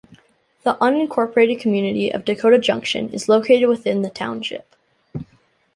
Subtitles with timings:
[0.63, 4.75] The unincorporated community of Dakota Junction is located within the township.